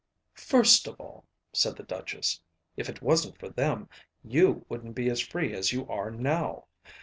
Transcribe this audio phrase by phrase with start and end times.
[0.33, 2.41] "First of all," said the Duchess,
[2.75, 3.87] "if it wasn't for them,
[4.23, 6.65] you wouldn't be as free as you are now.